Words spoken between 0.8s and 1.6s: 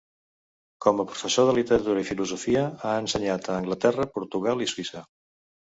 Com a professor de